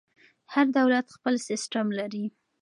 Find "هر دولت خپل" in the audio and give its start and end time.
0.53-1.35